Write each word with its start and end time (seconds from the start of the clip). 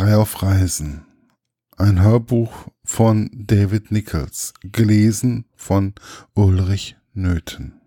Drei 0.00 0.16
auf 0.16 0.42
Reisen. 0.42 1.04
Ein 1.76 2.00
Hörbuch 2.00 2.68
von 2.82 3.28
David 3.34 3.92
Nichols, 3.92 4.54
gelesen 4.62 5.44
von 5.56 5.92
Ulrich 6.32 6.96
Nöthen. 7.12 7.82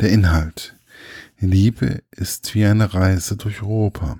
Der 0.00 0.10
Inhalt. 0.10 0.74
Liebe 1.38 2.02
ist 2.10 2.52
wie 2.56 2.64
eine 2.64 2.94
Reise 2.94 3.36
durch 3.36 3.62
Europa. 3.62 4.18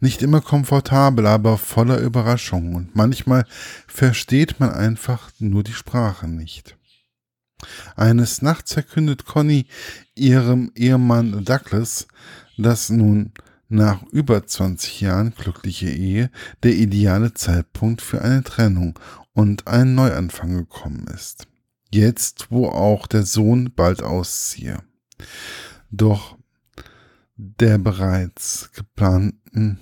Nicht 0.00 0.22
immer 0.22 0.40
komfortabel, 0.40 1.28
aber 1.28 1.58
voller 1.58 2.00
Überraschungen 2.00 2.74
und 2.74 2.96
manchmal 2.96 3.46
versteht 3.86 4.58
man 4.58 4.70
einfach 4.70 5.30
nur 5.38 5.62
die 5.62 5.74
Sprache 5.74 6.26
nicht. 6.26 6.76
Eines 7.94 8.42
Nachts 8.42 8.72
verkündet 8.72 9.26
Conny 9.26 9.68
ihrem 10.16 10.72
Ehemann 10.74 11.44
Douglas, 11.44 12.08
dass 12.58 12.90
nun 12.90 13.32
nach 13.68 14.02
über 14.12 14.46
20 14.46 15.00
Jahren 15.00 15.34
glückliche 15.34 15.88
Ehe 15.88 16.30
der 16.62 16.72
ideale 16.72 17.34
Zeitpunkt 17.34 18.02
für 18.02 18.22
eine 18.22 18.42
Trennung 18.42 18.98
und 19.32 19.66
einen 19.66 19.94
Neuanfang 19.94 20.54
gekommen 20.54 21.06
ist. 21.12 21.46
Jetzt, 21.90 22.50
wo 22.50 22.68
auch 22.68 23.06
der 23.06 23.24
Sohn 23.24 23.72
bald 23.74 24.02
ausziehe. 24.02 24.78
Doch 25.90 26.36
der 27.36 27.78
bereits 27.78 28.70
geplanten 28.72 29.78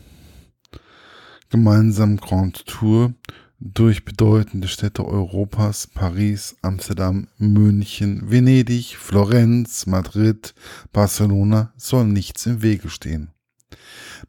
gemeinsamen 1.50 2.16
Grand 2.16 2.66
Tour 2.66 3.14
durch 3.60 4.05
bedeutende 4.05 4.66
Städte 4.66 5.05
Europas, 5.06 5.86
Paris, 5.86 6.56
Amsterdam, 6.62 7.28
München, 7.38 8.30
Venedig, 8.30 8.96
Florenz, 8.96 9.86
Madrid, 9.86 10.55
Barcelona 10.92 11.72
soll 11.77 12.06
nichts 12.06 12.46
im 12.46 12.62
Wege 12.62 12.88
stehen. 12.88 13.31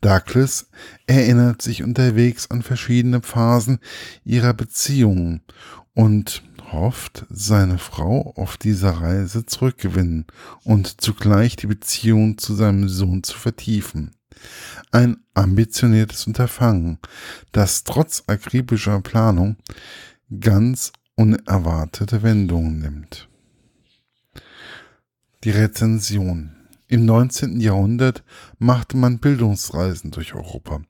Douglas 0.02 0.70
erinnert 1.08 1.62
sich 1.62 1.84
unterwegs 1.84 2.50
an 2.50 2.62
verschiedene 2.62 3.22
Phasen 3.22 3.80
ihrer 4.24 4.54
Beziehungen 4.54 5.42
und 5.94 6.44
hofft, 6.72 7.26
seine 7.30 7.78
Frau 7.78 8.34
auf 8.36 8.58
dieser 8.58 8.92
Reise 8.92 9.46
zurückgewinnen 9.46 10.26
und 10.64 11.02
zugleich 11.02 11.56
die 11.56 11.68
Beziehung 11.68 12.38
zu 12.38 12.56
seinem 12.56 12.90
Sohn 12.90 13.24
zu 13.24 13.38
vertiefen. 13.38 14.12
Ein 14.92 15.18
ambitioniertes 15.36 16.28
Unterfangen, 16.28 17.00
das 17.52 17.84
trotz 17.84 18.24
akribischer 18.28 19.00
Planung 19.02 19.58
ganz 20.40 20.92
unerwartete 21.16 22.24
Wendungen 22.24 22.80
nimmt. 22.80 23.30
Die 25.44 25.52
Rezension 25.52 26.56
im 26.94 27.06
19. 27.06 27.60
Jahrhundert 27.60 28.24
machte 28.60 28.98
man 28.98 29.18
Bildungsreisen 29.18 30.12
durch 30.12 30.36
Europa, 30.36 30.84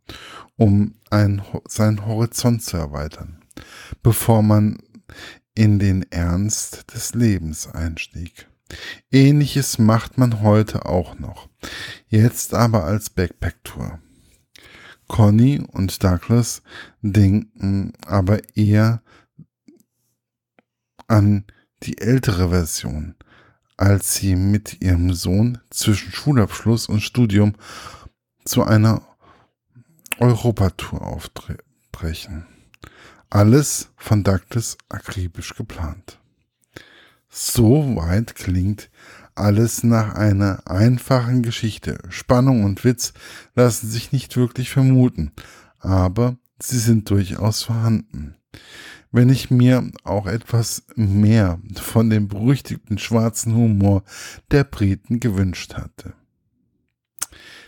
um 0.57 0.95
ein, 1.09 1.41
seinen 1.65 2.05
Horizont 2.05 2.61
zu 2.61 2.75
erweitern, 2.75 3.41
bevor 4.01 4.43
man 4.43 4.79
in 5.55 5.79
den 5.79 6.03
Ernst 6.11 6.93
des 6.93 7.13
Lebens 7.15 7.67
einstieg. 7.67 8.49
Ähnliches 9.11 9.77
macht 9.79 10.17
man 10.17 10.41
heute 10.41 10.85
auch 10.87 11.17
noch, 11.19 11.47
jetzt 12.09 12.53
aber 12.53 12.83
als 12.83 13.09
Backpack-Tour. 13.09 13.99
Conny 15.07 15.61
und 15.71 16.03
Douglas 16.03 16.63
denken 17.01 17.93
aber 18.05 18.41
eher 18.57 19.01
an 21.07 21.45
die 21.83 21.99
ältere 21.99 22.49
Version, 22.49 23.15
als 23.77 24.15
sie 24.15 24.35
mit 24.35 24.81
ihrem 24.81 25.13
Sohn 25.13 25.59
zwischen 25.69 26.11
Schulabschluss 26.11 26.87
und 26.87 27.01
Studium 27.01 27.53
zu 28.45 28.63
einer 28.63 29.01
Europatour 30.19 31.01
aufbrechen. 31.01 32.45
Alles 33.29 33.89
von 33.97 34.23
Douglas 34.23 34.77
akribisch 34.89 35.55
geplant. 35.55 36.19
So 37.29 37.95
weit 37.95 38.35
klingt 38.35 38.91
alles 39.35 39.83
nach 39.83 40.13
einer 40.13 40.67
einfachen 40.69 41.41
Geschichte. 41.41 41.97
Spannung 42.09 42.63
und 42.63 42.83
Witz 42.83 43.13
lassen 43.55 43.89
sich 43.89 44.11
nicht 44.11 44.37
wirklich 44.37 44.69
vermuten, 44.69 45.31
aber 45.79 46.37
sie 46.61 46.77
sind 46.77 47.09
durchaus 47.09 47.63
vorhanden 47.63 48.32
wenn 49.13 49.29
ich 49.29 49.51
mir 49.51 49.89
auch 50.03 50.25
etwas 50.25 50.83
mehr 50.95 51.61
von 51.75 52.09
dem 52.09 52.27
berüchtigten 52.27 52.97
schwarzen 52.97 53.55
Humor 53.55 54.03
der 54.51 54.65
Briten 54.65 55.19
gewünscht 55.19 55.75
hatte. 55.75 56.13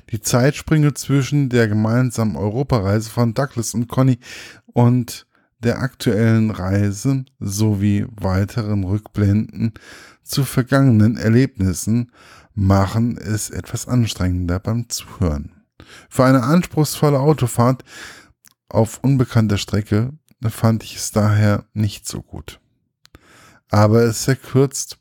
Die 0.09 0.21
Zeitsprünge 0.21 0.93
zwischen 0.95 1.49
der 1.49 1.67
gemeinsamen 1.67 2.35
Europareise 2.35 3.09
von 3.09 3.33
Douglas 3.33 3.73
und 3.73 3.87
Conny 3.87 4.19
und 4.65 5.27
der 5.59 5.79
aktuellen 5.79 6.51
Reise 6.51 7.25
sowie 7.39 8.05
weiteren 8.09 8.83
Rückblenden 8.83 9.73
zu 10.23 10.43
vergangenen 10.43 11.15
Erlebnissen 11.15 12.11
machen 12.55 13.17
es 13.17 13.51
etwas 13.51 13.87
anstrengender 13.87 14.59
beim 14.59 14.89
Zuhören. 14.89 15.51
Für 16.09 16.25
eine 16.25 16.43
anspruchsvolle 16.43 17.19
Autofahrt 17.19 17.83
auf 18.67 18.99
unbekannter 19.03 19.57
Strecke 19.57 20.13
fand 20.49 20.83
ich 20.83 20.95
es 20.97 21.11
daher 21.11 21.65
nicht 21.73 22.07
so 22.07 22.21
gut. 22.21 22.59
Aber 23.69 24.03
es 24.03 24.25
verkürzt 24.25 24.99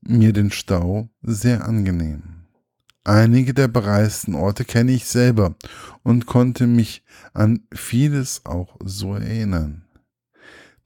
mir 0.00 0.32
den 0.32 0.50
Stau 0.50 1.08
sehr 1.22 1.66
angenehm. 1.66 2.36
Einige 3.04 3.54
der 3.54 3.68
bereisten 3.68 4.34
Orte 4.34 4.64
kenne 4.64 4.92
ich 4.92 5.06
selber 5.06 5.54
und 6.02 6.26
konnte 6.26 6.66
mich 6.66 7.04
an 7.34 7.66
vieles 7.72 8.44
auch 8.44 8.76
so 8.84 9.14
erinnern. 9.14 9.84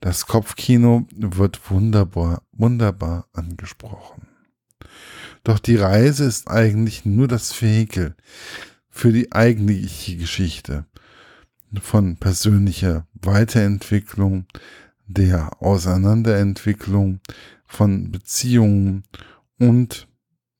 Das 0.01 0.27
Kopfkino 0.27 1.07
wird 1.15 1.71
wunderbar, 1.71 2.43
wunderbar 2.51 3.27
angesprochen. 3.33 4.27
Doch 5.43 5.59
die 5.59 5.75
Reise 5.75 6.25
ist 6.25 6.47
eigentlich 6.47 7.05
nur 7.05 7.27
das 7.27 7.59
Vehikel 7.59 8.15
für 8.89 9.11
die 9.11 9.31
eigentliche 9.31 10.17
Geschichte 10.17 10.85
von 11.79 12.17
persönlicher 12.17 13.07
Weiterentwicklung, 13.13 14.45
der 15.07 15.61
Auseinanderentwicklung 15.61 17.19
von 17.65 18.11
Beziehungen 18.11 19.03
und 19.57 20.07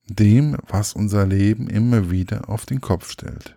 dem, 0.08 0.56
was 0.68 0.94
unser 0.94 1.26
Leben 1.26 1.68
immer 1.68 2.10
wieder 2.10 2.48
auf 2.48 2.66
den 2.66 2.80
Kopf 2.80 3.10
stellt. 3.10 3.56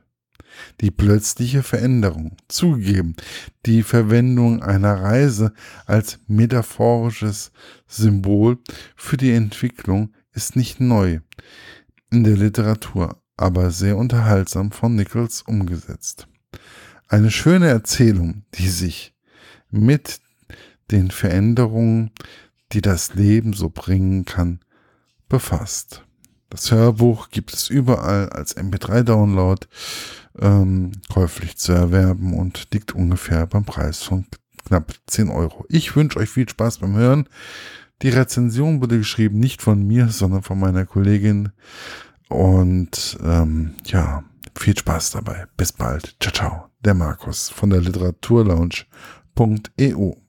Die 0.79 0.91
plötzliche 0.91 1.63
Veränderung, 1.63 2.37
zugeben, 2.47 3.15
die 3.65 3.83
Verwendung 3.83 4.63
einer 4.63 5.01
Reise 5.01 5.53
als 5.85 6.19
metaphorisches 6.27 7.51
Symbol 7.87 8.57
für 8.95 9.17
die 9.17 9.31
Entwicklung 9.31 10.13
ist 10.31 10.55
nicht 10.55 10.79
neu 10.79 11.19
in 12.09 12.23
der 12.23 12.37
Literatur, 12.37 13.21
aber 13.35 13.71
sehr 13.71 13.97
unterhaltsam 13.97 14.71
von 14.71 14.95
Nichols 14.95 15.41
umgesetzt. 15.41 16.27
Eine 17.07 17.31
schöne 17.31 17.67
Erzählung, 17.67 18.43
die 18.55 18.69
sich 18.69 19.13
mit 19.69 20.19
den 20.91 21.11
Veränderungen, 21.11 22.11
die 22.71 22.81
das 22.81 23.13
Leben 23.13 23.53
so 23.53 23.69
bringen 23.69 24.25
kann, 24.25 24.59
befasst. 25.29 26.03
Das 26.49 26.71
Hörbuch 26.71 27.29
gibt 27.29 27.53
es 27.53 27.69
überall 27.69 28.29
als 28.29 28.55
MP3-Download 28.55 29.67
ähm, 30.39 30.91
käuflich 31.11 31.57
zu 31.57 31.71
erwerben 31.73 32.33
und 32.33 32.67
liegt 32.73 32.93
ungefähr 32.93 33.45
beim 33.47 33.65
Preis 33.65 34.01
von 34.03 34.25
knapp 34.65 34.93
10 35.07 35.29
Euro. 35.29 35.65
Ich 35.69 35.95
wünsche 35.95 36.19
euch 36.19 36.29
viel 36.29 36.47
Spaß 36.47 36.79
beim 36.79 36.95
Hören. 36.95 37.27
Die 38.01 38.09
Rezension 38.09 38.81
wurde 38.81 38.97
geschrieben 38.97 39.39
nicht 39.39 39.61
von 39.61 39.85
mir, 39.85 40.09
sondern 40.09 40.43
von 40.43 40.59
meiner 40.59 40.85
Kollegin. 40.85 41.51
Und 42.29 43.17
ähm, 43.23 43.75
ja, 43.85 44.23
viel 44.55 44.77
Spaß 44.77 45.11
dabei. 45.11 45.45
Bis 45.57 45.71
bald. 45.71 46.15
Ciao, 46.19 46.33
ciao. 46.33 46.74
Der 46.85 46.93
Markus 46.93 47.49
von 47.49 47.71
der 47.71 47.81
Literaturlounge.eu. 47.81 50.24